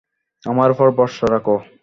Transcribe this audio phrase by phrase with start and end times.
[0.43, 1.55] আমার উপর ভরসা রাখো।